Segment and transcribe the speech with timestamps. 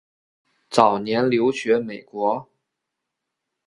[0.67, 2.49] 早年留学美国。